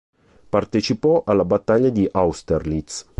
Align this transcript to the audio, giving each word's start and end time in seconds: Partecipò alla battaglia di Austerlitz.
Partecipò 0.49 1.21
alla 1.27 1.45
battaglia 1.45 1.89
di 1.89 2.09
Austerlitz. 2.11 3.05